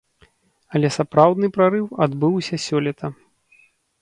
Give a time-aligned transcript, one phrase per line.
[0.79, 3.15] Але сапраўдны прарыў адбыўся сёлета.